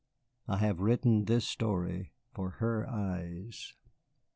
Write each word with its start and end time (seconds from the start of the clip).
I 0.47 0.57
have 0.57 0.79
written 0.79 1.25
this 1.25 1.45
story 1.47 2.11
for 2.33 2.49
her 2.57 2.89
eyes. 2.89 3.75